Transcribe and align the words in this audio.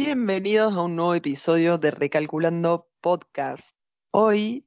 Bienvenidos 0.00 0.74
a 0.74 0.82
un 0.82 0.94
nuevo 0.94 1.16
episodio 1.16 1.76
de 1.76 1.90
Recalculando 1.90 2.86
Podcast. 3.00 3.64
Hoy 4.12 4.64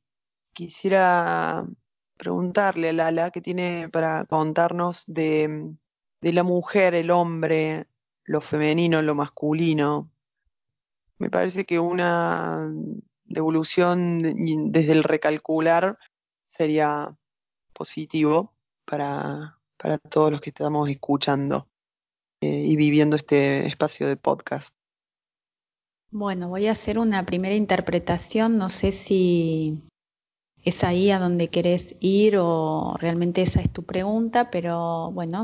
quisiera 0.52 1.66
preguntarle 2.18 2.90
a 2.90 2.92
Lala 2.94 3.31
qué 3.31 3.39
tiene 3.39 3.88
para 3.88 4.25
contarnos 4.25 5.05
de, 5.07 5.73
la 6.20 6.44
mujer, 6.44 6.96
el 6.96 7.12
hombre, 7.12 7.88
lo 8.25 8.41
femenino, 8.41 9.02
lo 9.02 9.15
masculino. 9.15 10.12
Me 11.18 11.30
parece 11.30 11.63
que 11.63 11.79
una 11.79 12.70
devolución 13.23 14.20
desde 14.73 14.91
el 14.91 15.05
recalcular 15.05 15.98
sería 16.57 17.16
positivo 17.71 18.54
para, 18.84 19.59
para 19.77 19.98
todos 19.98 20.29
los 20.29 20.41
que 20.41 20.50
estamos 20.50 20.89
escuchando 20.89 21.70
eh, 22.41 22.66
y 22.68 22.75
viviendo 22.75 23.16
este 23.16 23.66
espacio 23.66 24.09
de 24.09 24.18
podcast. 24.18 24.68
Bueno, 26.14 26.50
voy 26.50 26.68
a 26.68 26.73
hacer 26.73 27.00
una 27.00 27.25
primera 27.25 27.56
interpretación, 27.56 28.57
no 28.57 28.68
sé 28.68 28.92
si 29.07 29.82
es 30.61 30.84
ahí 30.84 31.10
a 31.10 31.20
donde 31.20 31.47
querés 31.47 31.96
ir 32.02 32.36
o 32.38 32.97
realmente 33.00 33.44
esa 33.44 33.61
es 33.61 33.72
tu 33.72 33.84
pregunta, 33.84 34.52
pero 34.52 35.09
bueno, 35.11 35.44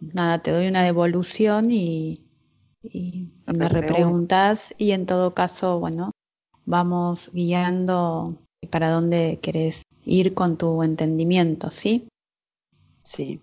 nada, 0.00 0.38
te 0.40 0.52
doy 0.52 0.68
una 0.68 0.84
devolución 0.84 1.72
y, 1.72 2.20
me 3.46 3.68
repreguntas 3.68 4.60
y 4.78 4.92
en 4.92 5.06
todo 5.06 5.34
caso, 5.34 5.80
bueno, 5.80 6.12
vamos 6.64 7.28
guiando 7.32 8.38
para 8.70 8.90
dónde 8.90 9.40
querés 9.42 9.82
ir 10.04 10.32
con 10.32 10.56
tu 10.56 10.80
entendimiento, 10.84 11.70
¿sí? 11.70 12.06
Sí. 13.02 13.40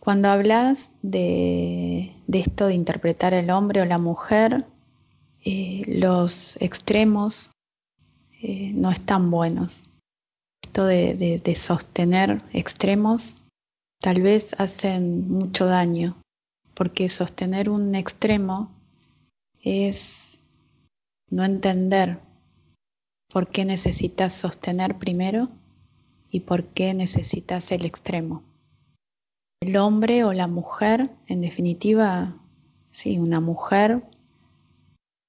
Cuando 0.00 0.30
hablas 0.30 0.78
de, 1.02 2.14
esto 2.32 2.68
de 2.68 2.74
interpretar 2.74 3.34
el 3.34 3.50
hombre 3.50 3.82
o 3.82 3.84
la 3.84 3.98
mujer, 3.98 4.64
eh, 5.44 5.82
los 5.86 6.56
extremos 6.58 7.50
eh, 8.40 8.72
no 8.74 8.90
están 8.90 9.30
buenos. 9.30 9.82
Esto 10.62 10.86
de, 10.86 11.42
de 11.44 11.54
sostener 11.54 12.38
extremos 12.54 13.34
tal 14.00 14.22
vez 14.22 14.46
hacen 14.56 15.30
mucho 15.30 15.66
daño, 15.66 16.16
porque 16.74 17.10
sostener 17.10 17.68
un 17.68 17.94
extremo 17.94 18.70
es 19.62 20.00
no 21.28 21.44
entender 21.44 22.20
por 23.30 23.48
qué 23.48 23.66
necesitas 23.66 24.32
sostener 24.40 24.96
primero 24.96 25.50
y 26.30 26.40
por 26.40 26.68
qué 26.68 26.94
necesitas 26.94 27.70
el 27.70 27.84
extremo 27.84 28.49
el 29.62 29.76
hombre 29.76 30.24
o 30.24 30.32
la 30.32 30.48
mujer, 30.48 31.10
en 31.26 31.42
definitiva, 31.42 32.34
sí, 32.92 33.18
una 33.18 33.40
mujer 33.40 34.02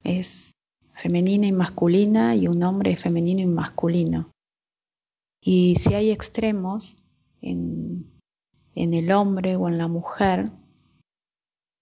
es 0.04 0.54
femenina 0.94 1.48
y 1.48 1.52
masculina 1.52 2.36
y 2.36 2.48
un 2.48 2.64
hombre 2.64 2.94
es 2.94 3.02
femenino 3.02 3.42
y 3.42 3.46
masculino. 3.46 4.32
Y 5.44 5.76
si 5.84 5.96
hay 5.96 6.12
extremos 6.12 6.96
en, 7.42 8.10
en 8.74 8.94
el 8.94 9.12
hombre 9.12 9.58
o 9.58 9.68
en 9.68 9.78
la 9.78 9.90
mujer, 9.90 10.52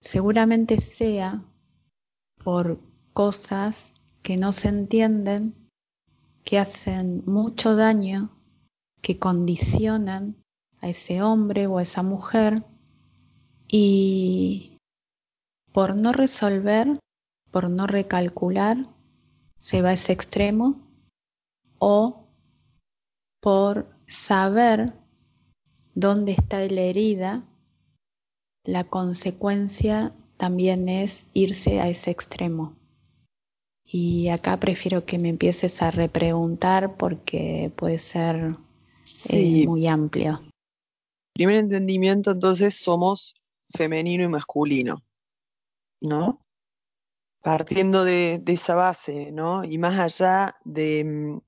seguramente 0.00 0.80
sea 0.96 1.44
por 2.42 2.80
cosas 3.12 3.76
que 4.22 4.36
no 4.36 4.52
se 4.52 4.68
entienden, 4.68 5.54
que 6.42 6.58
hacen 6.58 7.22
mucho 7.26 7.76
daño, 7.76 8.30
que 9.02 9.18
condicionan 9.18 10.36
a 10.80 10.88
ese 10.88 11.22
hombre 11.22 11.66
o 11.66 11.78
a 11.78 11.82
esa 11.82 12.02
mujer 12.02 12.62
y 13.68 14.78
por 15.72 15.94
no 15.94 16.12
resolver, 16.12 16.98
por 17.50 17.70
no 17.70 17.86
recalcular, 17.86 18.78
se 19.58 19.82
va 19.82 19.90
a 19.90 19.94
ese 19.94 20.12
extremo 20.12 20.80
o 21.78 22.26
por 23.40 23.86
saber 24.26 24.94
dónde 25.94 26.32
está 26.32 26.58
la 26.58 26.80
herida, 26.80 27.44
la 28.64 28.84
consecuencia 28.84 30.12
también 30.36 30.88
es 30.88 31.12
irse 31.32 31.80
a 31.80 31.88
ese 31.88 32.10
extremo. 32.10 32.76
Y 33.84 34.28
acá 34.28 34.58
prefiero 34.58 35.04
que 35.04 35.18
me 35.18 35.28
empieces 35.28 35.80
a 35.82 35.90
repreguntar 35.90 36.96
porque 36.96 37.72
puede 37.76 37.98
ser 37.98 38.52
eh, 39.24 39.66
muy 39.66 39.86
amplio. 39.86 40.40
Primer 41.40 41.56
entendimiento, 41.56 42.32
entonces, 42.32 42.76
somos 42.82 43.34
femenino 43.74 44.24
y 44.24 44.28
masculino, 44.28 45.02
¿no? 46.02 46.44
Partiendo 47.40 48.04
de, 48.04 48.42
esa 48.46 48.74
base, 48.74 49.32
¿no? 49.32 49.64
Y 49.64 49.78
más 49.78 49.98
allá 49.98 50.56
de, 50.66 51.40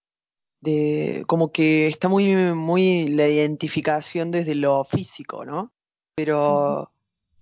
de, 0.62 1.24
como 1.26 1.52
que 1.52 1.88
está 1.88 2.08
muy, 2.08 2.34
muy 2.54 3.08
la 3.08 3.28
identificación 3.28 4.30
desde 4.30 4.54
lo 4.54 4.82
físico, 4.84 5.44
¿no? 5.44 5.74
Pero 6.14 6.90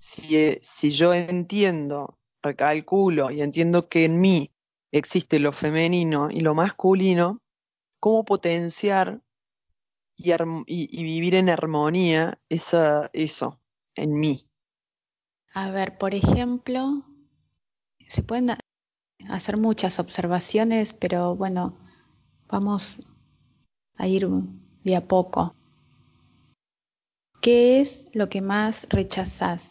si, 0.01 0.59
si 0.81 0.91
yo 0.91 1.15
entiendo, 1.15 2.19
recalculo 2.43 3.31
y 3.31 3.43
entiendo 3.43 3.89
que 3.89 4.07
en 4.07 4.19
mí 4.19 4.51
existe 4.91 5.39
lo 5.39 5.53
femenino 5.53 6.33
y 6.33 6.41
lo 6.41 6.57
masculino, 6.57 7.43
¿cómo 8.01 8.25
potenciar 8.25 9.21
y, 10.23 11.03
vivir 11.03 11.35
en 11.35 11.49
armonía 11.49 12.39
esa, 12.49 13.11
eso 13.13 13.59
en 13.95 14.19
mí. 14.19 14.47
A 15.53 15.71
ver, 15.71 15.99
por 15.99 16.15
ejemplo, 16.15 17.05
se 18.09 18.23
pueden 18.23 18.57
hacer 19.29 19.59
muchas 19.59 19.99
observaciones, 19.99 20.95
pero 20.95 21.35
bueno, 21.35 21.77
vamos 22.49 22.99
a 23.97 24.07
ir 24.07 24.29
de 24.85 24.97
a 24.97 25.07
poco. 25.07 25.55
¿Qué 27.41 27.81
es 27.81 28.07
lo 28.13 28.29
que 28.29 28.43
más 28.43 28.77
rechazás? 28.91 29.63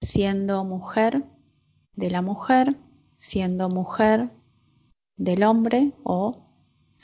Siendo 0.00 0.64
mujer 0.64 1.24
de 1.94 2.10
la 2.10 2.22
mujer, 2.22 2.68
siendo 3.18 3.68
mujer 3.68 4.30
del 5.16 5.42
hombre 5.42 5.92
o 6.04 6.45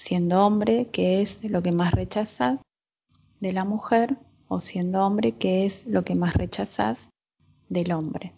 siendo 0.05 0.45
hombre, 0.45 0.89
¿qué 0.93 1.23
es 1.23 1.43
lo 1.45 1.63
que 1.63 1.73
más 1.73 1.93
rechazas 1.93 2.61
de 3.41 3.53
la 3.53 3.65
mujer? 3.65 4.17
O 4.49 4.61
siendo 4.61 5.05
hombre, 5.05 5.33
¿qué 5.33 5.67
es 5.67 5.87
lo 5.87 6.05
que 6.05 6.15
más 6.15 6.35
rechazas 6.35 6.99
del 7.69 7.93
hombre? 7.93 8.33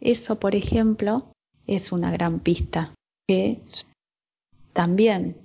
Eso, 0.00 0.40
por 0.40 0.54
ejemplo, 0.54 1.32
es 1.66 1.92
una 1.92 2.10
gran 2.10 2.40
pista 2.40 2.92
que 3.28 3.60
también 4.72 5.36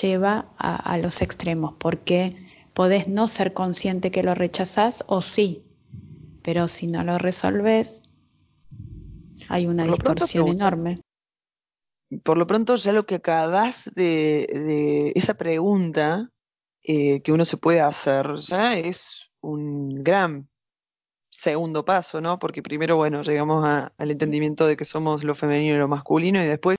lleva 0.00 0.52
a, 0.56 0.96
los 0.98 1.20
extremos, 1.20 1.74
porque 1.78 2.36
podés 2.72 3.08
no 3.08 3.28
ser 3.28 3.52
consciente 3.52 4.10
que 4.10 4.22
lo 4.22 4.34
rechazás 4.34 5.04
o 5.06 5.20
sí, 5.20 5.64
pero 6.42 6.68
si 6.68 6.86
no 6.86 7.04
lo 7.04 7.18
resolves, 7.18 8.00
hay 9.48 9.66
una 9.66 9.84
distorsión 9.84 10.48
enorme 10.48 11.01
por 12.20 12.36
lo 12.38 12.46
pronto 12.46 12.76
ya 12.76 12.92
lo 12.92 13.06
que 13.06 13.16
acabas 13.16 13.76
de, 13.94 14.46
de 14.52 15.12
esa 15.14 15.34
pregunta 15.34 16.30
eh, 16.82 17.22
que 17.22 17.32
uno 17.32 17.44
se 17.44 17.56
puede 17.56 17.80
hacer 17.80 18.36
ya 18.38 18.76
es 18.76 19.30
un 19.40 20.02
gran 20.02 20.48
segundo 21.30 21.84
paso, 21.84 22.20
¿no? 22.20 22.38
Porque 22.38 22.62
primero, 22.62 22.96
bueno, 22.96 23.22
llegamos 23.22 23.64
al 23.66 24.10
entendimiento 24.10 24.66
de 24.66 24.76
que 24.76 24.84
somos 24.84 25.24
lo 25.24 25.34
femenino 25.34 25.74
y 25.74 25.78
lo 25.78 25.88
masculino 25.88 26.42
y 26.42 26.46
después 26.46 26.76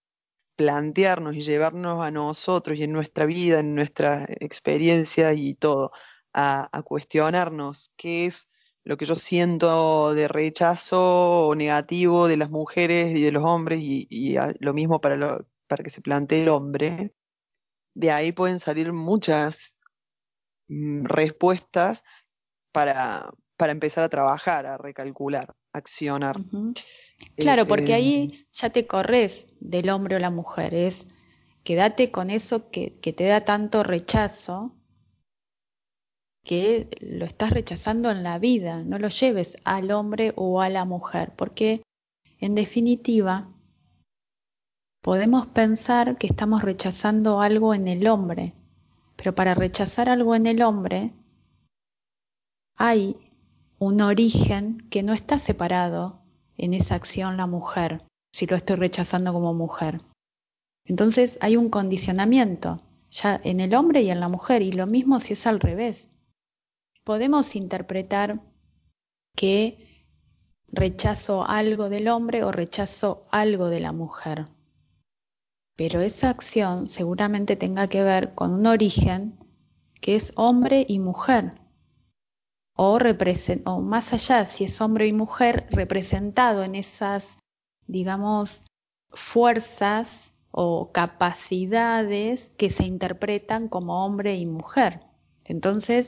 plantearnos 0.56 1.36
y 1.36 1.42
llevarnos 1.42 2.04
a 2.04 2.12
nosotros 2.12 2.78
y 2.78 2.84
en 2.84 2.94
nuestra 2.94 3.26
vida, 3.26 3.60
en 3.60 3.76
nuestra 3.76 4.26
experiencia 4.40 5.34
y 5.34 5.56
todo, 5.56 5.92
a, 6.34 6.70
a 6.72 6.84
cuestionarnos 6.84 7.92
qué 7.98 8.28
es 8.28 8.48
lo 8.86 8.98
que 8.98 9.06
yo 9.06 9.16
siento 9.16 10.14
de 10.14 10.28
rechazo 10.28 11.54
negativo 11.56 12.28
de 12.28 12.38
las 12.38 12.50
mujeres 12.50 13.16
y 13.16 13.22
de 13.22 13.32
los 13.32 13.44
hombres 13.44 13.80
y, 13.82 14.36
lo 14.60 14.74
mismo 14.74 15.00
para, 15.00 15.16
lo, 15.16 15.46
para 15.68 15.84
que 15.84 15.90
se 15.90 16.02
plantee 16.02 16.42
el 16.42 16.50
hombre, 16.50 17.14
de 17.96 18.12
ahí 18.12 18.32
pueden 18.32 18.60
salir 18.60 18.92
muchas 18.92 19.56
mm, 20.68 21.06
respuestas 21.06 22.04
para, 22.72 23.32
para 23.56 23.72
empezar 23.72 24.04
a 24.04 24.10
trabajar, 24.10 24.66
a 24.66 24.78
recalcular, 24.78 25.54
accionar. 25.72 26.38
Claro, 27.38 27.66
porque 27.66 27.94
ahí 27.94 28.32
este, 28.32 28.48
ya 28.52 28.70
te 28.72 28.88
corres 28.88 29.46
del 29.60 29.90
hombre 29.90 30.18
o 30.18 30.20
la 30.20 30.32
mujer, 30.32 30.74
es 30.74 31.08
quédate 31.64 32.12
con 32.12 32.30
eso 32.30 32.70
que, 32.70 33.00
que 33.00 33.14
te 33.14 33.26
da 33.26 33.46
tanto 33.46 33.84
rechazo 33.84 34.76
que 36.44 36.90
lo 37.00 37.26
estás 37.26 37.52
rechazando 37.52 38.12
en 38.12 38.24
la 38.24 38.38
vida, 38.38 38.84
no 38.84 39.00
lo 39.00 39.08
lleves 39.08 39.56
al 39.64 39.92
hombre 39.92 40.34
o 40.36 40.62
a 40.62 40.70
la 40.70 40.86
mujer, 40.86 41.32
porque 41.36 41.82
en 42.40 42.56
definitiva 42.56 43.48
podemos 45.02 45.48
pensar 45.48 46.18
que 46.18 46.28
estamos 46.28 46.62
rechazando 46.62 47.42
algo 47.42 47.74
en 47.74 47.88
el 47.88 48.08
hombre, 48.08 48.54
pero 49.16 49.34
para 49.36 49.56
rechazar 49.56 50.10
algo 50.10 50.36
en 50.36 50.48
el 50.48 50.62
hombre 50.62 51.12
hay 52.78 53.16
un 53.80 54.02
origen 54.02 54.88
que 54.90 55.04
no 55.04 55.14
está 55.14 55.40
separado 55.40 56.22
en 56.58 56.74
esa 56.74 56.96
acción 56.96 57.38
la 57.38 57.48
mujer, 57.48 58.04
si 58.34 58.46
lo 58.46 58.56
estoy 58.56 58.76
rechazando 58.76 59.32
como 59.34 59.54
mujer. 59.54 60.02
Entonces 60.86 61.38
hay 61.40 61.56
un 61.56 61.70
condicionamiento 61.70 62.82
ya 63.12 63.40
en 63.44 63.60
el 63.60 63.76
hombre 63.76 64.02
y 64.02 64.10
en 64.10 64.20
la 64.20 64.28
mujer, 64.28 64.62
y 64.62 64.72
lo 64.72 64.88
mismo 64.88 65.20
si 65.20 65.34
es 65.34 65.46
al 65.46 65.60
revés. 65.60 66.08
Podemos 67.04 67.56
interpretar 67.56 68.40
que 69.36 70.06
rechazo 70.68 71.46
algo 71.46 71.90
del 71.90 72.08
hombre 72.08 72.44
o 72.44 72.52
rechazo 72.52 73.28
algo 73.32 73.68
de 73.68 73.80
la 73.80 73.92
mujer, 73.92 74.46
pero 75.76 76.02
esa 76.02 76.30
acción 76.30 76.88
seguramente 76.88 77.56
tenga 77.56 77.88
que 77.88 78.04
ver 78.04 78.34
con 78.36 78.54
un 78.54 78.68
origen 78.68 79.38
que 80.02 80.16
es 80.16 80.32
hombre 80.36 80.86
y 80.88 81.00
mujer, 81.00 81.60
o, 82.76 82.98
o 83.66 83.82
más 83.82 84.14
allá, 84.14 84.48
si 84.56 84.64
es 84.66 84.82
hombre 84.82 85.08
y 85.08 85.14
mujer, 85.14 85.68
representado 85.72 86.64
en 86.64 86.76
esas, 86.76 87.24
digamos, 87.86 88.62
fuerzas 89.10 90.08
o 90.52 90.92
capacidades 90.92 92.40
que 92.58 92.70
se 92.70 92.84
interpretan 92.84 93.68
como 93.68 94.06
hombre 94.06 94.36
y 94.36 94.46
mujer. 94.46 95.02
Entonces, 95.46 96.08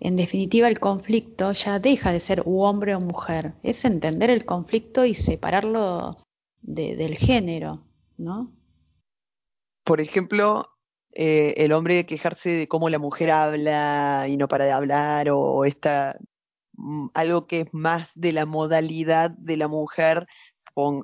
en 0.00 0.16
definitiva, 0.16 0.68
el 0.68 0.80
conflicto 0.80 1.52
ya 1.52 1.78
deja 1.78 2.12
de 2.12 2.20
ser 2.20 2.42
hombre 2.46 2.94
o 2.94 3.00
mujer, 3.00 3.52
es 3.62 3.84
entender 3.84 4.30
el 4.30 4.46
conflicto 4.46 5.04
y 5.04 5.14
separarlo 5.14 6.16
del 6.62 7.16
género, 7.16 7.84
¿no? 8.16 8.50
Por 9.84 10.00
ejemplo, 10.00 10.70
eh, 11.12 11.54
el 11.58 11.72
hombre 11.72 12.06
quejarse 12.06 12.50
de 12.50 12.68
cómo 12.68 12.88
la 12.88 12.98
mujer 12.98 13.30
habla 13.30 14.26
y 14.28 14.36
no 14.36 14.48
para 14.48 14.64
de 14.64 14.72
hablar, 14.72 15.28
o 15.30 15.64
esta 15.64 16.16
mm, 16.74 17.08
algo 17.14 17.46
que 17.46 17.62
es 17.62 17.68
más 17.74 18.08
de 18.14 18.32
la 18.32 18.46
modalidad 18.46 19.30
de 19.30 19.56
la 19.56 19.68
mujer 19.68 20.26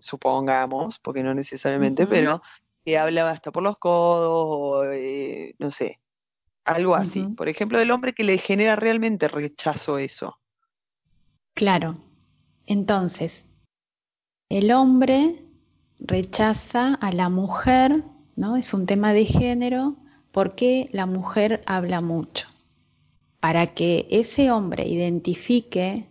supongamos, 0.01 0.99
porque 1.01 1.23
no 1.23 1.35
necesariamente, 1.35 2.07
pero 2.07 2.43
que 2.85 2.99
habla 2.99 3.29
hasta 3.31 3.51
por 3.53 3.63
los 3.63 3.79
codos 3.79 4.47
o 4.49 4.85
eh, 4.93 5.55
no 5.59 5.71
sé, 5.71 5.99
algo 6.67 6.95
así. 6.95 7.29
Por 7.37 7.49
ejemplo, 7.49 7.79
del 7.79 7.91
hombre 7.91 8.13
que 8.13 8.25
le 8.25 8.39
genera 8.39 8.77
realmente 8.77 9.29
rechazo 9.29 9.99
eso. 9.99 10.37
Claro. 11.55 11.95
Entonces, 12.67 13.45
el 14.49 14.73
hombre 14.73 15.45
rechaza 15.99 16.95
a 16.95 17.13
la 17.13 17.29
mujer, 17.29 18.05
¿no? 18.35 18.57
Es 18.57 18.75
un 18.75 18.87
tema 18.87 19.13
de 19.13 19.25
género 19.25 19.97
porque 20.33 20.91
la 20.93 21.07
mujer 21.07 21.63
habla 21.67 22.01
mucho. 22.01 22.47
Para 23.41 23.75
que 23.75 24.07
ese 24.11 24.51
hombre 24.51 24.87
identifique 24.87 26.09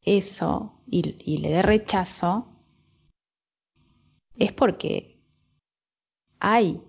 eso 0.00 0.80
y, 0.86 1.38
le 1.38 1.48
dé 1.50 1.62
rechazo, 1.62 2.48
es 4.36 4.52
porque 4.52 5.20
hay 6.40 6.82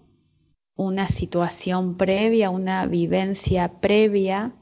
una 0.75 1.07
situación 1.09 1.97
previa, 1.97 2.49
una 2.49 2.85
vivencia 2.85 3.79
previa 3.79 4.53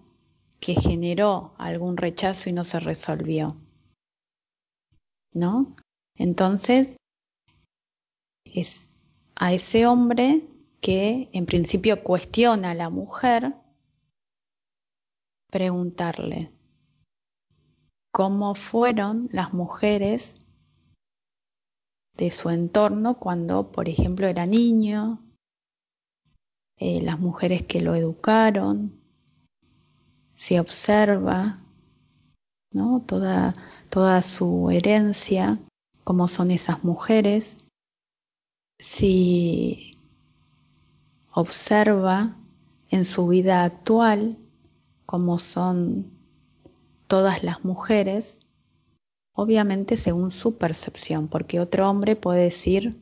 que 0.59 0.75
generó 0.75 1.53
algún 1.57 1.97
rechazo 1.97 2.49
y 2.49 2.53
no 2.53 2.65
se 2.65 2.79
resolvió. 2.79 3.57
¿No? 5.33 5.75
Entonces, 6.15 6.95
es 8.45 8.69
a 9.35 9.53
ese 9.53 9.87
hombre 9.87 10.47
que 10.79 11.29
en 11.33 11.45
principio 11.45 12.03
cuestiona 12.03 12.71
a 12.71 12.75
la 12.75 12.89
mujer, 12.89 13.55
preguntarle, 15.49 16.51
cómo 18.11 18.53
fueron 18.53 19.27
las 19.31 19.53
mujeres 19.53 20.21
de 22.15 22.29
su 22.29 22.49
entorno 22.49 23.17
cuando, 23.17 23.71
por 23.71 23.89
ejemplo, 23.89 24.27
era 24.27 24.45
niño, 24.45 25.19
eh, 26.85 26.99
las 27.01 27.17
mujeres 27.17 27.61
que 27.63 27.79
lo 27.79 27.95
educaron, 27.95 28.91
se 30.35 30.59
observa 30.59 31.61
¿no? 32.73 33.05
toda, 33.07 33.53
toda 33.89 34.21
su 34.21 34.69
herencia, 34.69 35.59
cómo 36.03 36.27
son 36.27 36.51
esas 36.51 36.83
mujeres, 36.83 37.55
si 38.79 39.97
observa 41.33 42.35
en 42.89 43.05
su 43.05 43.29
vida 43.29 43.63
actual 43.63 44.35
cómo 45.05 45.39
son 45.39 46.11
todas 47.07 47.43
las 47.45 47.63
mujeres, 47.63 48.39
obviamente 49.31 49.95
según 49.95 50.31
su 50.31 50.57
percepción, 50.57 51.29
porque 51.29 51.61
otro 51.61 51.89
hombre 51.89 52.17
puede 52.17 52.43
decir, 52.43 52.97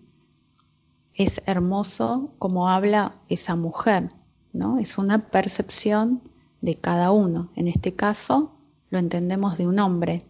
es 1.13 1.41
hermoso 1.45 2.33
como 2.39 2.69
habla 2.69 3.15
esa 3.29 3.55
mujer, 3.55 4.09
¿no? 4.53 4.79
Es 4.79 4.97
una 4.97 5.29
percepción 5.29 6.21
de 6.61 6.75
cada 6.75 7.11
uno. 7.11 7.51
En 7.55 7.67
este 7.67 7.95
caso, 7.95 8.57
lo 8.89 8.99
entendemos 8.99 9.57
de 9.57 9.67
un 9.67 9.79
hombre. 9.79 10.23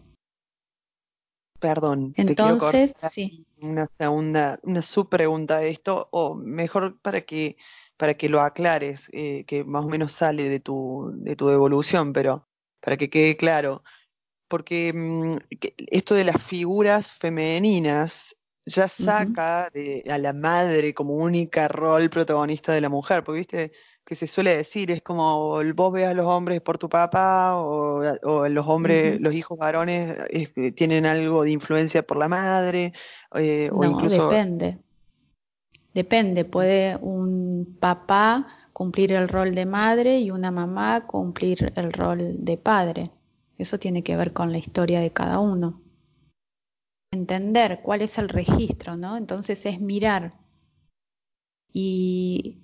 Perdón, 1.60 2.12
entonces 2.16 2.92
sí. 3.12 3.46
Una 3.60 3.88
segunda, 3.96 4.58
una 4.64 4.82
subpregunta 4.82 5.58
de 5.58 5.70
esto, 5.70 6.08
o 6.10 6.34
mejor 6.34 7.00
para 7.00 7.20
que 7.20 7.56
para 7.96 8.14
que 8.14 8.28
lo 8.28 8.40
aclares, 8.40 9.00
eh, 9.12 9.44
que 9.46 9.62
más 9.62 9.84
o 9.84 9.88
menos 9.88 10.12
sale 10.12 10.48
de 10.48 10.58
tu 10.58 11.12
de 11.14 11.36
tu 11.36 11.50
evolución, 11.50 12.12
pero 12.12 12.48
para 12.80 12.96
que 12.96 13.08
quede 13.08 13.36
claro, 13.36 13.84
porque 14.48 14.92
mm, 14.92 15.36
esto 15.86 16.16
de 16.16 16.24
las 16.24 16.42
figuras 16.44 17.06
femeninas 17.20 18.12
ya 18.66 18.88
saca 18.88 19.68
de, 19.72 20.04
a 20.08 20.18
la 20.18 20.32
madre 20.32 20.94
como 20.94 21.14
única 21.14 21.68
rol 21.68 22.10
protagonista 22.10 22.72
de 22.72 22.80
la 22.80 22.88
mujer, 22.88 23.24
porque 23.24 23.38
viste 23.38 23.72
que 24.04 24.16
se 24.16 24.26
suele 24.26 24.56
decir, 24.56 24.90
es 24.90 25.02
como 25.02 25.62
vos 25.74 25.92
veas 25.92 26.10
a 26.10 26.14
los 26.14 26.26
hombres 26.26 26.60
por 26.60 26.76
tu 26.76 26.88
papá 26.88 27.56
o, 27.56 28.02
o 28.22 28.48
los 28.48 28.66
hombres, 28.66 29.20
los 29.20 29.32
hijos 29.32 29.58
varones 29.58 30.16
tienen 30.74 31.06
algo 31.06 31.44
de 31.44 31.52
influencia 31.52 32.02
por 32.02 32.16
la 32.16 32.28
madre, 32.28 32.92
eh, 33.34 33.70
o 33.72 33.84
incluso... 33.84 34.28
depende. 34.28 34.78
Depende, 35.94 36.44
puede 36.46 36.96
un 36.96 37.76
papá 37.78 38.46
cumplir 38.72 39.12
el 39.12 39.28
rol 39.28 39.54
de 39.54 39.66
madre 39.66 40.20
y 40.20 40.30
una 40.30 40.50
mamá 40.50 41.06
cumplir 41.06 41.72
el 41.76 41.92
rol 41.92 42.36
de 42.38 42.56
padre. 42.56 43.10
Eso 43.58 43.78
tiene 43.78 44.02
que 44.02 44.16
ver 44.16 44.32
con 44.32 44.52
la 44.52 44.58
historia 44.58 45.00
de 45.00 45.10
cada 45.10 45.38
uno. 45.38 45.81
Entender 47.12 47.80
cuál 47.82 48.02
es 48.02 48.16
el 48.18 48.28
registro, 48.28 48.96
¿no? 48.96 49.16
Entonces 49.16 49.60
es 49.64 49.80
mirar. 49.80 50.32
Y 51.72 52.58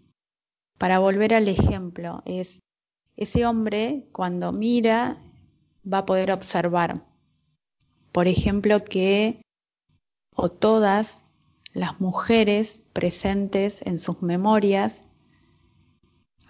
para 0.78 0.98
volver 0.98 1.34
al 1.34 1.48
ejemplo, 1.48 2.22
es 2.24 2.48
ese 3.16 3.46
hombre 3.46 4.06
cuando 4.12 4.52
mira 4.52 5.18
va 5.90 5.98
a 5.98 6.06
poder 6.06 6.32
observar, 6.32 7.02
por 8.12 8.26
ejemplo, 8.26 8.84
que 8.84 9.42
o 10.34 10.48
todas 10.50 11.20
las 11.72 12.00
mujeres 12.00 12.80
presentes 12.92 13.76
en 13.82 13.98
sus 13.98 14.22
memorias 14.22 14.94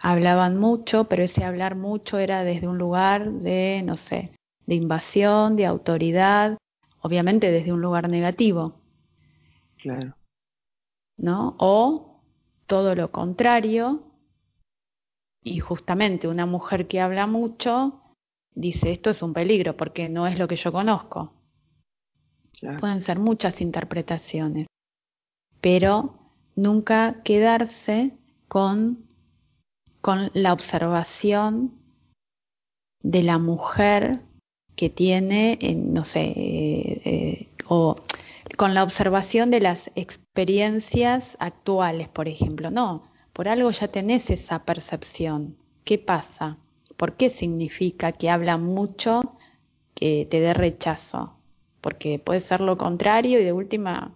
hablaban 0.00 0.56
mucho, 0.58 1.04
pero 1.04 1.25
ese 1.25 1.44
hablar 1.44 1.75
mucho 1.75 2.18
era 2.18 2.44
desde 2.44 2.68
un 2.68 2.78
lugar 2.78 3.30
de, 3.30 3.82
no 3.84 3.96
sé, 3.96 4.32
de 4.66 4.75
invasión, 4.75 5.56
de 5.56 5.66
autoridad, 5.66 6.58
obviamente 7.08 7.50
desde 7.50 7.72
un 7.72 7.80
lugar 7.80 8.08
negativo. 8.08 8.80
Claro. 9.78 10.14
¿No? 11.16 11.56
O 11.58 12.22
todo 12.66 12.94
lo 12.94 13.10
contrario, 13.10 14.12
y 15.42 15.58
justamente 15.60 16.28
una 16.28 16.46
mujer 16.46 16.86
que 16.86 17.00
habla 17.00 17.26
mucho 17.26 18.02
dice 18.54 18.92
esto 18.92 19.10
es 19.10 19.22
un 19.22 19.32
peligro 19.32 19.76
porque 19.76 20.08
no 20.08 20.26
es 20.26 20.38
lo 20.38 20.46
que 20.46 20.56
yo 20.56 20.70
conozco. 20.70 21.32
Pueden 22.80 23.02
ser 23.04 23.18
muchas 23.18 23.60
interpretaciones, 23.60 24.66
pero 25.60 26.18
nunca 26.56 27.22
quedarse 27.22 28.18
con 28.48 29.08
con 30.00 30.30
la 30.32 30.52
observación 30.52 31.72
de 33.02 33.22
la 33.22 33.38
mujer 33.38 34.27
que 34.78 34.90
tiene, 34.90 35.58
no 35.75 36.04
sé, 36.04 36.20
eh, 36.20 37.02
eh, 37.04 37.49
o 37.66 37.97
con 38.56 38.75
la 38.75 38.85
observación 38.85 39.50
de 39.50 39.58
las 39.58 39.90
experiencias 39.97 41.25
actuales, 41.40 42.08
por 42.08 42.28
ejemplo. 42.28 42.70
No, 42.70 43.02
por 43.32 43.49
algo 43.49 43.73
ya 43.73 43.88
tenés 43.88 44.30
esa 44.30 44.64
percepción. 44.64 45.56
¿Qué 45.82 45.99
pasa? 45.99 46.58
¿Por 46.97 47.16
qué 47.16 47.30
significa 47.30 48.12
que 48.12 48.30
habla 48.30 48.56
mucho 48.56 49.37
que 49.97 50.28
te 50.30 50.38
dé 50.38 50.54
rechazo? 50.54 51.35
Porque 51.80 52.20
puede 52.20 52.42
ser 52.42 52.61
lo 52.61 52.78
contrario 52.78 53.40
y 53.40 53.44
de 53.44 53.52
última 53.52 54.14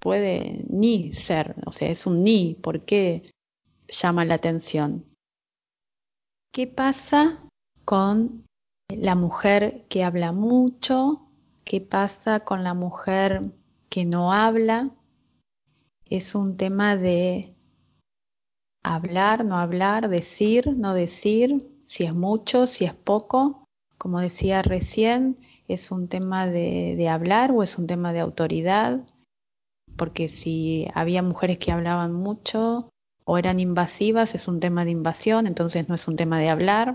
puede 0.00 0.64
ni 0.68 1.14
ser, 1.14 1.54
o 1.66 1.72
sea, 1.72 1.88
es 1.88 2.04
un 2.04 2.24
ni, 2.24 2.56
¿por 2.56 2.84
qué 2.84 3.30
llama 3.86 4.24
la 4.24 4.34
atención? 4.34 5.04
¿Qué 6.52 6.66
pasa 6.66 7.44
con 7.84 8.49
la 8.96 9.14
mujer 9.14 9.84
que 9.88 10.04
habla 10.04 10.32
mucho, 10.32 11.22
qué 11.64 11.80
pasa 11.80 12.40
con 12.40 12.64
la 12.64 12.74
mujer 12.74 13.42
que 13.88 14.04
no 14.04 14.32
habla. 14.32 14.90
Es 16.06 16.34
un 16.34 16.56
tema 16.56 16.96
de 16.96 17.54
hablar, 18.82 19.44
no 19.44 19.56
hablar, 19.56 20.08
decir, 20.08 20.76
no 20.76 20.94
decir, 20.94 21.68
si 21.86 22.04
es 22.04 22.14
mucho, 22.14 22.66
si 22.66 22.84
es 22.84 22.94
poco. 22.94 23.64
Como 23.98 24.20
decía 24.20 24.62
recién, 24.62 25.38
es 25.68 25.90
un 25.90 26.08
tema 26.08 26.46
de, 26.46 26.94
de 26.96 27.08
hablar 27.08 27.52
o 27.52 27.62
es 27.62 27.76
un 27.78 27.86
tema 27.86 28.12
de 28.12 28.20
autoridad, 28.20 29.00
porque 29.96 30.28
si 30.28 30.88
había 30.94 31.22
mujeres 31.22 31.58
que 31.58 31.72
hablaban 31.72 32.12
mucho 32.12 32.90
o 33.24 33.38
eran 33.38 33.60
invasivas, 33.60 34.34
es 34.34 34.48
un 34.48 34.58
tema 34.60 34.84
de 34.84 34.92
invasión, 34.92 35.46
entonces 35.46 35.88
no 35.88 35.94
es 35.94 36.08
un 36.08 36.16
tema 36.16 36.38
de 36.38 36.48
hablar. 36.48 36.94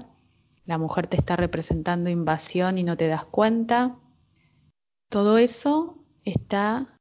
La 0.66 0.78
mujer 0.78 1.08
te 1.08 1.18
está 1.18 1.36
representando 1.36 2.10
invasión 2.10 2.78
y 2.78 2.84
no 2.84 2.98
te 2.98 3.08
das 3.08 3.26
cuenta. 3.26 4.00
Todo 5.10 5.38
eso 5.38 6.04
está 6.24 6.98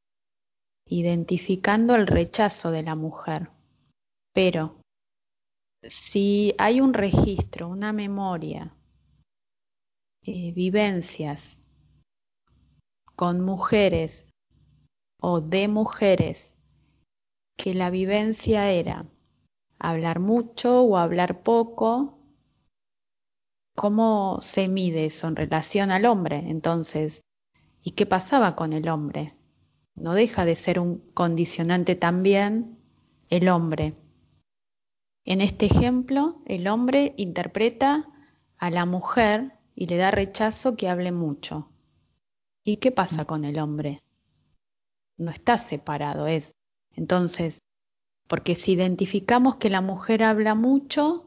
identificando 0.87 1.95
el 1.95 2.07
rechazo 2.07 2.71
de 2.71 2.83
la 2.83 2.95
mujer. 2.95 3.49
Pero 4.35 4.77
si 6.13 6.55
hay 6.59 6.81
un 6.81 6.93
registro, 6.93 7.69
una 7.69 7.93
memoria, 7.93 8.75
eh, 10.27 10.53
vivencias 10.53 11.41
con 13.15 13.41
mujeres 13.41 14.27
o 15.21 15.41
de 15.41 15.69
mujeres 15.69 16.39
que 17.57 17.75
la 17.75 17.91
vivencia 17.91 18.71
era 18.71 19.07
hablar 19.79 20.21
mucho 20.21 20.83
o 20.83 20.97
hablar 20.97 21.43
poco, 21.43 22.14
¿cómo 23.75 24.41
se 24.53 24.69
mide 24.69 25.07
eso 25.07 25.27
en 25.29 25.37
relación 25.37 25.91
al 25.91 26.07
hombre? 26.07 26.37
Entonces, 26.37 27.21
¿y 27.83 27.93
qué 27.93 28.07
pasaba 28.07 28.57
con 28.57 28.73
el 28.73 28.89
hombre? 28.89 29.35
No 29.95 30.15
deja 30.15 30.45
de 30.45 30.57
ser 30.57 30.81
un 30.81 30.99
condicionante 31.13 31.95
también 31.95 32.79
el 33.31 33.49
hombre. 33.49 33.95
En 35.25 35.41
este 35.41 35.67
ejemplo, 35.67 36.43
el 36.47 36.69
hombre 36.69 37.15
interpreta 37.17 38.09
a 38.59 38.71
la 38.71 38.85
mujer 38.85 39.53
y 39.75 39.87
le 39.87 39.97
da 39.97 40.11
rechazo 40.11 40.77
que 40.77 40.89
hable 40.89 41.13
mucho. 41.13 41.71
¿Y 42.65 42.79
qué 42.79 42.91
pasa 42.91 43.25
con 43.25 43.45
el 43.45 43.59
hombre? 43.59 44.03
No 45.17 45.31
está 45.31 45.69
separado, 45.69 46.27
es. 46.27 46.45
Entonces, 46.93 47.59
porque 48.29 48.57
si 48.57 48.73
identificamos 48.73 49.57
que 49.57 49.71
la 49.71 49.81
mujer 49.81 50.23
habla 50.23 50.55
mucho, 50.55 51.27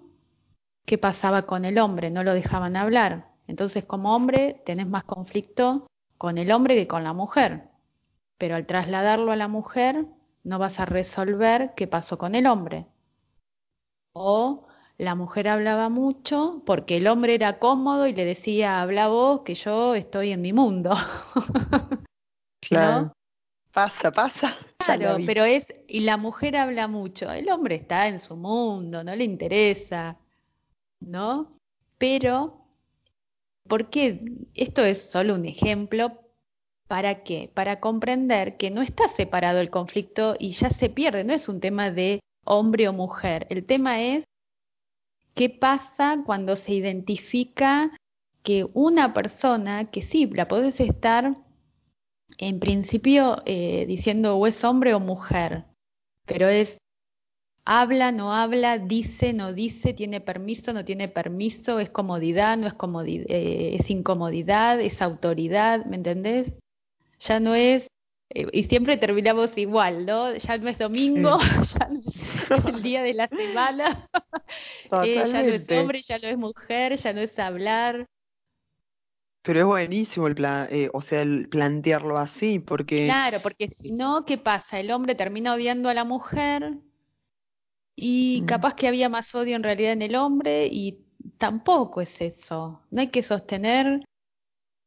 ¿qué 0.87 0.97
pasaba 0.97 1.43
con 1.43 1.65
el 1.65 1.77
hombre? 1.77 2.09
No 2.09 2.23
lo 2.23 2.33
dejaban 2.33 2.75
hablar. 2.75 3.27
Entonces, 3.45 3.85
como 3.85 4.15
hombre, 4.15 4.63
tenés 4.65 4.87
más 4.87 5.03
conflicto 5.03 5.85
con 6.17 6.39
el 6.39 6.51
hombre 6.51 6.73
que 6.73 6.87
con 6.87 7.03
la 7.03 7.13
mujer. 7.13 7.65
Pero 8.39 8.55
al 8.55 8.65
trasladarlo 8.65 9.31
a 9.31 9.35
la 9.35 9.47
mujer, 9.47 10.07
no 10.43 10.57
vas 10.57 10.79
a 10.79 10.85
resolver 10.85 11.73
qué 11.75 11.85
pasó 11.85 12.17
con 12.17 12.33
el 12.33 12.47
hombre 12.47 12.87
o 14.17 14.67
la 14.97 15.13
mujer 15.13 15.47
hablaba 15.47 15.89
mucho 15.89 16.63
porque 16.65 16.97
el 16.97 17.07
hombre 17.07 17.35
era 17.35 17.59
cómodo 17.59 18.07
y 18.07 18.13
le 18.13 18.25
decía, 18.25 18.81
habla 18.81 19.07
vos, 19.07 19.41
que 19.41 19.53
yo 19.53 19.93
estoy 19.93 20.31
en 20.31 20.41
mi 20.41 20.53
mundo. 20.53 20.95
claro. 22.61 23.13
Pasa, 23.71 24.11
pasa. 24.11 24.55
Claro, 24.79 25.17
pero 25.25 25.43
es, 25.45 25.67
y 25.87 25.99
la 25.99 26.17
mujer 26.17 26.57
habla 26.57 26.87
mucho, 26.87 27.31
el 27.31 27.47
hombre 27.51 27.75
está 27.75 28.07
en 28.07 28.21
su 28.21 28.35
mundo, 28.35 29.03
no 29.03 29.15
le 29.15 29.23
interesa, 29.23 30.17
¿no? 30.99 31.57
Pero, 31.97 32.65
¿por 33.67 33.89
qué? 33.89 34.21
Esto 34.53 34.83
es 34.83 35.01
solo 35.11 35.35
un 35.35 35.45
ejemplo. 35.45 36.19
¿Para 36.87 37.23
qué? 37.23 37.51
Para 37.53 37.79
comprender 37.79 38.57
que 38.57 38.69
no 38.69 38.81
está 38.81 39.03
separado 39.15 39.59
el 39.59 39.69
conflicto 39.69 40.35
y 40.39 40.51
ya 40.51 40.69
se 40.69 40.89
pierde, 40.89 41.23
no 41.23 41.33
es 41.33 41.49
un 41.49 41.59
tema 41.59 41.91
de 41.91 42.21
hombre 42.45 42.87
o 42.87 42.93
mujer. 42.93 43.45
El 43.49 43.65
tema 43.65 44.01
es 44.01 44.23
qué 45.35 45.49
pasa 45.49 46.23
cuando 46.25 46.55
se 46.55 46.73
identifica 46.73 47.91
que 48.43 48.65
una 48.73 49.13
persona, 49.13 49.91
que 49.91 50.03
sí, 50.03 50.25
la 50.27 50.47
podés 50.47 50.79
estar 50.79 51.35
en 52.37 52.59
principio 52.59 53.41
eh, 53.45 53.85
diciendo 53.87 54.37
o 54.37 54.47
es 54.47 54.63
hombre 54.63 54.93
o 54.93 54.99
mujer, 54.99 55.65
pero 56.25 56.47
es 56.47 56.77
habla, 57.67 58.13
no 58.13 58.33
habla, 58.33 58.77
dice, 58.77 59.33
no 59.33 59.51
dice, 59.51 59.93
tiene 59.93 60.21
permiso, 60.21 60.71
no 60.71 60.85
tiene 60.85 61.09
permiso, 61.09 61.79
es 61.79 61.89
comodidad, 61.89 62.55
no 62.55 62.65
es 62.65 62.73
comodidad, 62.73 63.25
eh, 63.27 63.75
es 63.77 63.89
incomodidad, 63.89 64.79
es 64.79 65.01
autoridad, 65.01 65.85
¿me 65.85 65.97
entendés? 65.97 66.53
Ya 67.19 67.41
no 67.41 67.55
es 67.55 67.85
eh, 68.29 68.47
y 68.53 68.63
siempre 68.63 68.95
terminamos 68.95 69.57
igual, 69.57 70.05
¿no? 70.05 70.33
Ya 70.33 70.57
no 70.57 70.69
es 70.69 70.77
domingo, 70.77 71.37
ya 71.79 71.89
no 71.89 71.99
es 71.99 72.65
el 72.65 72.81
día 72.81 73.03
de 73.03 73.13
la 73.13 73.27
semana, 73.27 74.07
eh, 75.03 75.23
ya 75.25 75.43
no 75.43 75.49
es 75.49 75.69
hombre, 75.71 76.01
ya 76.01 76.19
no 76.19 76.27
es 76.29 76.37
mujer, 76.37 76.95
ya 76.95 77.11
no 77.11 77.19
es 77.19 77.37
hablar. 77.37 78.05
Pero 79.41 79.59
es 79.59 79.65
buenísimo 79.65 80.27
el 80.27 80.35
plan, 80.35 80.69
eh, 80.71 80.89
o 80.93 81.01
sea, 81.01 81.21
el 81.21 81.49
plantearlo 81.49 82.17
así, 82.17 82.59
porque... 82.59 83.05
Claro, 83.05 83.41
porque 83.41 83.67
si 83.69 83.91
no, 83.91 84.23
¿qué 84.25 84.37
pasa? 84.37 84.79
El 84.79 84.91
hombre 84.91 85.15
termina 85.15 85.53
odiando 85.53 85.89
a 85.89 85.93
la 85.93 86.05
mujer 86.05 86.73
y 87.99 88.43
capaz 88.43 88.75
que 88.75 88.87
había 88.87 89.09
más 89.09 89.33
odio 89.33 89.55
en 89.55 89.63
realidad 89.63 89.91
en 89.93 90.03
el 90.03 90.15
hombre 90.15 90.67
y 90.67 90.99
tampoco 91.39 92.01
es 92.01 92.21
eso. 92.21 92.81
No 92.91 93.01
hay 93.01 93.07
que 93.07 93.23
sostener 93.23 94.05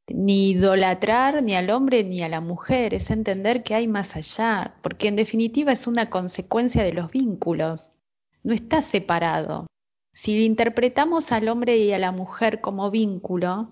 ni 0.06 0.50
idolatrar 0.50 1.42
ni 1.42 1.56
al 1.56 1.70
hombre 1.70 2.04
ni 2.04 2.22
a 2.22 2.28
la 2.28 2.40
mujer, 2.40 2.94
es 2.94 3.10
entender 3.10 3.64
que 3.64 3.74
hay 3.74 3.88
más 3.88 4.14
allá, 4.14 4.74
porque 4.82 5.08
en 5.08 5.16
definitiva 5.16 5.72
es 5.72 5.86
una 5.88 6.08
consecuencia 6.08 6.84
de 6.84 6.92
los 6.92 7.10
vínculos, 7.10 7.90
no 8.44 8.54
está 8.54 8.82
separado. 8.90 9.66
Si 10.14 10.44
interpretamos 10.44 11.30
al 11.32 11.48
hombre 11.48 11.78
y 11.78 11.92
a 11.92 11.98
la 11.98 12.12
mujer 12.12 12.60
como 12.60 12.90
vínculo, 12.90 13.70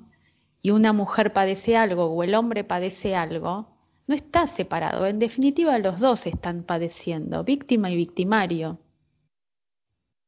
y 0.61 0.71
una 0.71 0.93
mujer 0.93 1.33
padece 1.33 1.77
algo 1.77 2.07
o 2.07 2.23
el 2.25 2.35
hombre 2.35 2.65
padece 2.65 3.15
algo, 3.15 3.69
no 4.09 4.15
está 4.15 4.49
separado, 4.57 5.07
en 5.07 5.21
definitiva 5.21 5.79
los 5.79 6.01
dos 6.01 6.27
están 6.27 6.65
padeciendo, 6.65 7.45
víctima 7.45 7.91
y 7.91 7.97
victimario. 7.97 8.79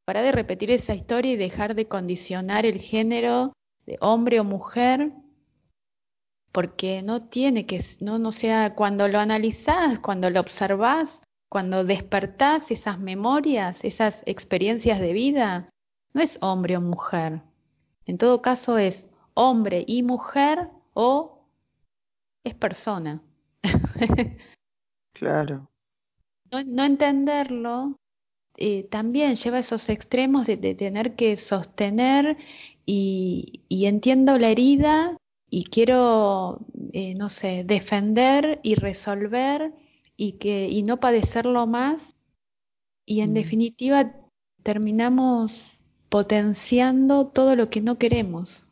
Para 0.04 0.22
de 0.22 0.32
repetir 0.32 0.70
esa 0.70 0.94
historia 0.94 1.32
y 1.32 1.36
dejar 1.36 1.74
de 1.74 1.86
condicionar 1.86 2.66
el 2.66 2.80
género 2.80 3.52
de 3.86 3.96
hombre 4.00 4.40
o 4.40 4.44
mujer 4.44 5.12
porque 6.52 7.02
no 7.02 7.28
tiene 7.28 7.66
que, 7.66 7.84
no, 8.00 8.18
no 8.18 8.32
sea, 8.32 8.74
cuando 8.74 9.08
lo 9.08 9.18
analizás, 9.18 10.00
cuando 10.00 10.30
lo 10.30 10.40
observás, 10.40 11.08
cuando 11.48 11.84
despertás 11.84 12.70
esas 12.70 12.98
memorias, 12.98 13.78
esas 13.82 14.14
experiencias 14.26 15.00
de 15.00 15.12
vida, 15.12 15.70
no 16.12 16.22
es 16.22 16.38
hombre 16.40 16.76
o 16.76 16.80
mujer. 16.80 17.42
En 18.04 18.18
todo 18.18 18.42
caso 18.42 18.78
es 18.78 19.08
hombre 19.34 19.84
y 19.86 20.02
mujer 20.02 20.68
o 20.94 21.48
es 22.44 22.54
persona. 22.54 23.22
claro. 25.12 25.70
No, 26.50 26.64
no 26.64 26.84
entenderlo 26.84 27.99
eh, 28.60 28.86
también 28.90 29.36
lleva 29.36 29.58
esos 29.58 29.88
extremos 29.88 30.46
de, 30.46 30.58
de 30.58 30.74
tener 30.74 31.16
que 31.16 31.38
sostener 31.38 32.36
y, 32.84 33.62
y, 33.68 33.86
entiendo 33.86 34.36
la 34.38 34.50
herida 34.50 35.16
y 35.48 35.64
quiero, 35.64 36.60
eh, 36.92 37.14
no 37.14 37.30
sé, 37.30 37.64
defender 37.64 38.60
y 38.62 38.74
resolver 38.74 39.72
y, 40.14 40.32
que, 40.32 40.68
y 40.68 40.82
no 40.82 41.00
padecerlo 41.00 41.66
más. 41.66 42.02
Y 43.06 43.22
en 43.22 43.30
mm. 43.30 43.34
definitiva 43.34 44.12
terminamos 44.62 45.78
potenciando 46.10 47.28
todo 47.28 47.56
lo 47.56 47.70
que 47.70 47.80
no 47.80 47.96
queremos. 47.96 48.62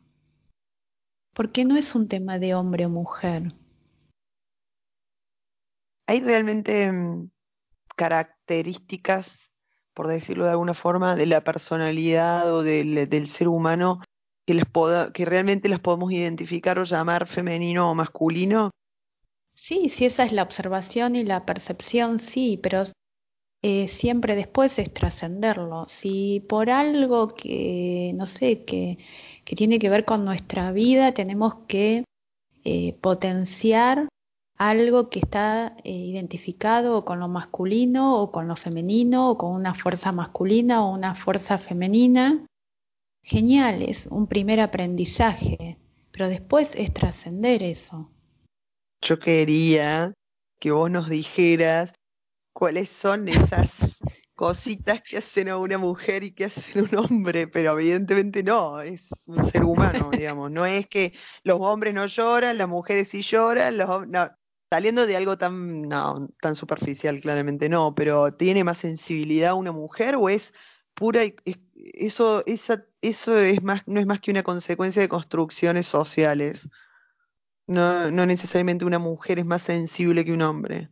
Porque 1.33 1.65
no 1.65 1.77
es 1.77 1.95
un 1.95 2.07
tema 2.07 2.37
de 2.37 2.53
hombre 2.53 2.85
o 2.85 2.89
mujer. 2.89 3.53
Hay 6.07 6.21
realmente 6.21 6.91
mm, 6.91 7.31
características, 7.95 9.27
por 9.99 10.07
decirlo 10.07 10.45
de 10.45 10.51
alguna 10.51 10.73
forma, 10.73 11.17
de 11.17 11.25
la 11.25 11.43
personalidad 11.43 12.53
o 12.53 12.63
del, 12.63 13.09
del 13.09 13.27
ser 13.33 13.49
humano 13.49 14.01
que, 14.47 14.53
les 14.53 14.63
que 15.13 15.25
realmente 15.25 15.67
las 15.67 15.81
podemos 15.81 16.09
identificar 16.13 16.79
o 16.79 16.85
llamar 16.85 17.27
femenino 17.27 17.91
o 17.91 17.95
masculino? 17.95 18.71
Sí, 19.55 19.89
sí, 19.89 20.05
esa 20.05 20.23
es 20.23 20.31
la 20.31 20.43
observación 20.43 21.17
y 21.17 21.25
la 21.25 21.45
percepción, 21.45 22.21
sí, 22.21 22.57
pero 22.63 22.85
eh, 23.61 23.89
siempre 23.89 24.37
después 24.37 24.71
es 24.79 24.93
trascenderlo. 24.93 25.87
Si 25.89 26.45
por 26.47 26.69
algo 26.69 27.35
que, 27.35 28.13
no 28.15 28.25
sé, 28.25 28.63
que, 28.63 28.99
que, 29.43 29.57
tiene 29.57 29.79
que 29.79 29.89
ver 29.89 30.05
con 30.05 30.23
nuestra 30.23 30.71
vida, 30.71 31.11
tenemos 31.13 31.55
que 31.67 32.05
eh, 32.63 32.93
potenciar 33.01 34.07
algo 34.59 35.09
que 35.09 35.19
está 35.19 35.77
eh, 35.85 35.91
identificado 35.91 37.05
con 37.05 37.21
lo 37.21 37.29
masculino 37.29 38.21
o 38.21 38.29
con 38.29 38.49
lo 38.49 38.57
femenino 38.57 39.31
o 39.31 39.37
con 39.37 39.55
una 39.55 39.73
fuerza 39.73 40.11
masculina 40.11 40.83
o 40.83 40.93
una 40.93 41.15
fuerza 41.15 41.59
femenina, 41.59 42.45
genial, 43.23 43.81
es 43.81 44.05
un 44.07 44.27
primer 44.27 44.59
aprendizaje, 44.59 45.77
pero 46.11 46.27
después 46.27 46.67
es 46.75 46.93
trascender 46.93 47.63
eso. 47.63 48.11
yo 49.01 49.17
quería 49.17 50.13
que 50.59 50.71
vos 50.71 50.91
nos 50.91 51.09
dijeras 51.09 51.93
cuáles 52.51 52.89
son 53.01 53.29
esas 53.29 53.69
cositas 54.35 55.01
que 55.03 55.19
hacen 55.19 55.47
a 55.47 55.57
una 55.57 55.77
mujer 55.77 56.23
y 56.23 56.33
que 56.33 56.45
hacen 56.45 56.79
a 56.79 56.83
un 56.83 56.95
hombre, 56.97 57.47
pero 57.47 57.79
evidentemente 57.79 58.43
no, 58.43 58.81
es 58.81 59.01
un 59.25 59.49
ser 59.51 59.63
humano, 59.63 60.09
digamos, 60.11 60.51
no 60.51 60.65
es 60.65 60.85
que 60.87 61.13
los 61.43 61.61
hombres 61.61 61.93
no 61.93 62.07
lloran, 62.07 62.57
las 62.57 62.67
mujeres 62.67 63.07
sí 63.07 63.21
lloran, 63.21 63.77
los 63.77 64.05
no, 64.05 64.29
saliendo 64.69 65.05
de 65.05 65.17
algo 65.17 65.37
tan 65.37 65.83
no, 65.83 66.29
tan 66.41 66.55
superficial, 66.55 67.21
claramente 67.21 67.69
no, 67.69 67.95
pero 67.95 68.33
tiene 68.33 68.63
más 68.63 68.77
sensibilidad 68.79 69.55
una 69.55 69.71
mujer 69.71 70.15
o 70.15 70.29
es 70.29 70.53
pura 70.93 71.21
eso 71.75 72.43
esa 72.45 72.85
eso 73.01 73.37
es 73.37 73.63
más 73.63 73.87
no 73.87 73.99
es 73.99 74.05
más 74.05 74.19
que 74.19 74.31
una 74.31 74.43
consecuencia 74.43 75.01
de 75.01 75.09
construcciones 75.09 75.87
sociales. 75.87 76.67
No, 77.67 78.09
no 78.09 78.25
necesariamente 78.25 78.85
una 78.85 78.99
mujer 78.99 79.39
es 79.39 79.45
más 79.45 79.61
sensible 79.61 80.25
que 80.25 80.33
un 80.33 80.41
hombre. 80.41 80.89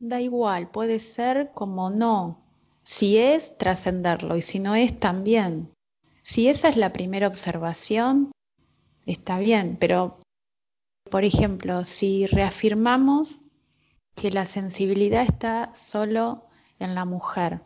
Da 0.00 0.20
igual, 0.20 0.70
puede 0.70 1.00
ser 1.00 1.50
como 1.54 1.90
no. 1.90 2.44
Si 2.84 3.18
es, 3.18 3.56
trascenderlo, 3.58 4.36
y 4.36 4.42
si 4.42 4.58
no 4.58 4.74
es, 4.74 4.98
también. 4.98 5.70
Si 6.22 6.48
esa 6.48 6.68
es 6.68 6.76
la 6.76 6.92
primera 6.92 7.28
observación, 7.28 8.32
está 9.04 9.38
bien, 9.38 9.76
pero, 9.78 10.20
por 11.10 11.24
ejemplo, 11.24 11.84
si 11.84 12.26
reafirmamos 12.26 13.40
que 14.14 14.30
la 14.30 14.46
sensibilidad 14.46 15.22
está 15.22 15.72
solo 15.86 16.46
en 16.78 16.94
la 16.94 17.04
mujer, 17.04 17.60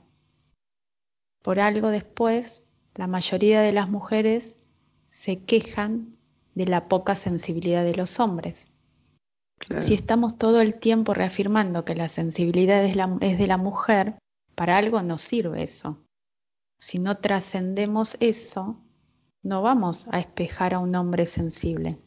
por 1.42 1.58
algo 1.58 1.88
después, 1.88 2.46
la 2.94 3.06
mayoría 3.06 3.60
de 3.60 3.72
las 3.72 3.90
mujeres 3.90 4.54
se 5.24 5.44
quejan 5.44 6.16
de 6.54 6.66
la 6.66 6.88
poca 6.88 7.16
sensibilidad 7.16 7.84
de 7.84 7.94
los 7.94 8.20
hombres. 8.20 8.56
Si 9.86 9.94
estamos 9.94 10.38
todo 10.38 10.60
el 10.60 10.80
tiempo 10.80 11.14
reafirmando 11.14 11.84
que 11.84 11.94
la 11.94 12.08
sensibilidad 12.08 12.84
es, 12.84 13.38
de 13.38 13.46
la 13.46 13.56
mujer, 13.56 14.18
para 14.54 14.76
algo 14.76 15.02
nos 15.02 15.22
sirve 15.22 15.62
eso. 15.62 15.98
Si 16.80 16.98
no 16.98 17.18
trascendemos 17.18 18.16
eso, 18.18 18.80
no 19.42 19.62
vamos 19.62 20.04
a 20.10 20.18
espejar 20.18 20.74
a 20.74 20.80
un 20.80 20.94
hombre 20.96 21.26
sensible. 21.26 21.98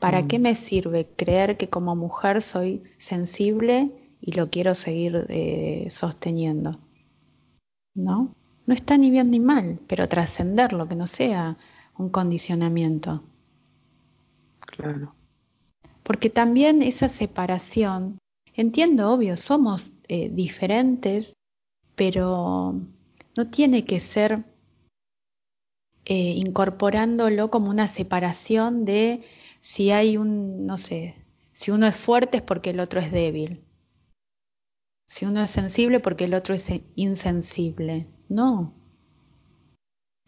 ¿Para 0.00 0.26
qué 0.26 0.38
mm. 0.38 0.42
me 0.42 0.54
sirve 0.66 1.08
creer 1.16 1.56
que 1.56 1.68
como 1.68 1.94
mujer 1.94 2.42
soy 2.42 2.82
sensible 3.08 3.92
y 4.20 4.32
lo 4.32 4.50
quiero 4.50 4.74
seguir 4.74 5.26
eh, 5.28 5.88
sosteniendo? 5.90 6.80
¿No? 7.94 8.34
No 8.66 8.74
está 8.74 8.96
ni 8.96 9.10
bien 9.10 9.30
ni 9.30 9.38
mal, 9.38 9.78
pero 9.86 10.08
trascenderlo, 10.08 10.88
que 10.88 10.96
no 10.96 11.06
sea 11.06 11.56
un 11.96 12.08
condicionamiento. 12.08 13.22
Claro 14.60 15.14
porque 16.10 16.28
también 16.28 16.82
esa 16.82 17.08
separación, 17.10 18.18
entiendo, 18.54 19.12
obvio, 19.12 19.36
somos 19.36 19.80
eh, 20.08 20.28
diferentes, 20.28 21.32
pero 21.94 22.74
no 23.36 23.50
tiene 23.52 23.84
que 23.84 24.00
ser 24.00 24.42
eh, 26.04 26.34
incorporándolo 26.34 27.48
como 27.48 27.70
una 27.70 27.94
separación 27.94 28.84
de 28.84 29.22
si 29.60 29.90
hay 29.90 30.16
un, 30.16 30.66
no 30.66 30.78
sé, 30.78 31.16
si 31.54 31.70
uno 31.70 31.86
es 31.86 31.96
fuerte 31.96 32.38
es 32.38 32.42
porque 32.42 32.70
el 32.70 32.80
otro 32.80 33.00
es 33.00 33.12
débil, 33.12 33.62
si 35.10 35.26
uno 35.26 35.42
es 35.42 35.50
sensible 35.50 36.00
porque 36.00 36.24
el 36.24 36.34
otro 36.34 36.54
es 36.54 36.64
insensible. 36.94 38.06
No. 38.28 38.72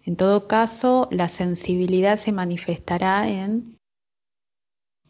En 0.04 0.16
todo 0.16 0.48
caso, 0.48 1.08
la 1.12 1.28
sensibilidad 1.28 2.18
se 2.20 2.32
manifestará 2.32 3.28
en 3.28 3.78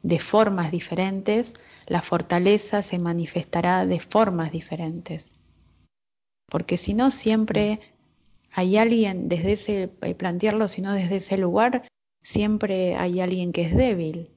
de 0.02 0.18
formas 0.18 0.70
diferentes, 0.70 1.52
la 1.86 2.02
fortaleza 2.02 2.82
se 2.82 2.98
manifestará 2.98 3.86
de 3.86 4.00
formas 4.00 4.52
diferentes. 4.52 5.30
Porque 6.50 6.76
si 6.76 6.92
no, 6.92 7.10
siempre 7.12 7.80
hay 8.50 8.76
alguien, 8.76 9.28
desde 9.28 9.52
ese, 9.54 9.90
eh, 10.02 10.14
plantearlo, 10.14 10.68
sino 10.68 10.92
desde 10.92 11.16
ese 11.16 11.38
lugar, 11.38 11.88
siempre 12.22 12.96
hay 12.96 13.20
alguien 13.20 13.52
que 13.52 13.62
es 13.62 13.76
débil. 13.76 14.30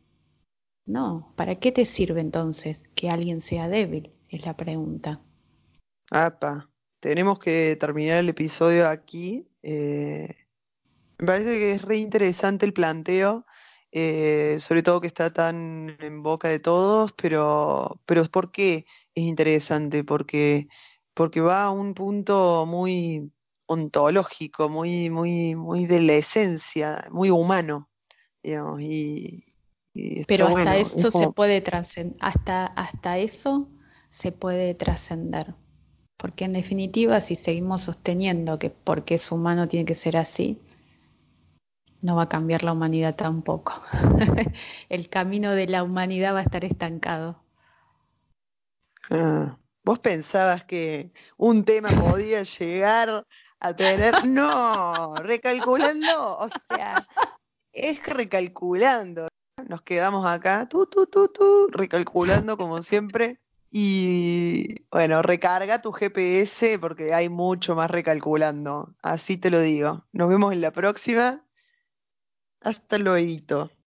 No, 0.85 1.33
¿para 1.35 1.55
qué 1.55 1.71
te 1.71 1.85
sirve 1.85 2.21
entonces 2.21 2.77
que 2.95 3.09
alguien 3.09 3.41
sea 3.41 3.67
débil? 3.67 4.11
Es 4.29 4.45
la 4.45 4.55
pregunta. 4.55 5.21
Apa, 6.11 6.69
tenemos 6.99 7.39
que 7.39 7.77
terminar 7.79 8.19
el 8.19 8.29
episodio 8.29 8.87
aquí. 8.87 9.47
Eh, 9.63 10.35
me 11.17 11.25
parece 11.25 11.57
que 11.57 11.71
es 11.71 11.81
re 11.81 11.97
interesante 11.97 12.65
el 12.65 12.73
planteo 12.73 13.45
eh, 13.97 14.57
sobre 14.59 14.83
todo 14.83 14.99
que 14.99 15.07
está 15.07 15.31
tan 15.31 15.95
en 16.01 16.21
boca 16.21 16.49
de 16.49 16.59
todos, 16.59 17.13
pero, 17.13 18.01
pero 18.05 18.25
¿por 18.25 18.51
qué 18.51 18.85
es 19.15 19.23
interesante? 19.23 20.03
Porque, 20.03 20.67
porque 21.13 21.39
va 21.39 21.63
a 21.63 21.71
un 21.71 21.93
punto 21.93 22.65
muy 22.65 23.31
ontológico, 23.67 24.69
muy, 24.69 25.09
muy, 25.09 25.55
muy 25.55 25.85
de 25.85 26.01
la 26.01 26.13
esencia, 26.13 27.07
muy 27.11 27.29
humano, 27.29 27.89
digamos, 28.43 28.81
y, 28.81 29.45
pero 30.27 30.47
hasta 30.47 30.77
eso 30.77 31.11
se 31.11 31.31
puede 31.31 31.61
trascender, 31.61 32.17
hasta, 32.19 32.65
hasta 32.65 33.17
eso 33.17 33.69
se 34.11 34.31
puede 34.31 34.73
trascender. 34.75 35.55
Porque 36.17 36.45
en 36.45 36.53
definitiva, 36.53 37.21
si 37.21 37.35
seguimos 37.37 37.83
sosteniendo 37.83 38.59
que 38.59 38.69
porque 38.69 39.15
es 39.15 39.31
humano 39.31 39.67
tiene 39.67 39.85
que 39.85 39.95
ser 39.95 40.17
así, 40.17 40.61
no 42.01 42.15
va 42.15 42.23
a 42.23 42.29
cambiar 42.29 42.63
la 42.63 42.73
humanidad 42.73 43.15
tampoco. 43.15 43.73
el 44.89 45.09
camino 45.09 45.51
de 45.51 45.67
la 45.67 45.83
humanidad 45.83 46.33
va 46.33 46.39
a 46.39 46.43
estar 46.43 46.63
estancado. 46.63 47.41
Ah, 49.09 49.57
¿Vos 49.83 49.99
pensabas 49.99 50.63
que 50.65 51.11
un 51.37 51.63
tema 51.63 51.89
podía 51.89 52.43
llegar 52.43 53.25
a 53.59 53.75
tener... 53.75 54.25
No, 54.25 55.15
recalculando, 55.17 56.37
o 56.39 56.49
sea, 56.69 57.05
es 57.71 58.03
recalculando. 58.05 59.27
Nos 59.67 59.81
quedamos 59.81 60.25
acá, 60.25 60.67
tú, 60.67 60.87
tú, 60.87 61.07
tú, 61.07 61.29
tú, 61.29 61.67
recalculando 61.71 62.57
como 62.57 62.81
siempre. 62.81 63.39
Y 63.71 64.85
bueno, 64.89 65.21
recarga 65.21 65.81
tu 65.81 65.91
GPS 65.91 66.79
porque 66.79 67.13
hay 67.13 67.27
mucho 67.27 67.75
más 67.75 67.91
recalculando. 67.91 68.95
Así 69.01 69.37
te 69.37 69.49
lo 69.49 69.59
digo. 69.59 70.05
Nos 70.13 70.29
vemos 70.29 70.53
en 70.53 70.61
la 70.61 70.71
próxima. 70.71 71.43
Hasta 72.61 72.97
luego. 72.97 73.69